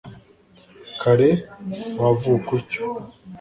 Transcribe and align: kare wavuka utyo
kare 1.01 1.29
wavuka 2.01 2.49
utyo 2.57 2.81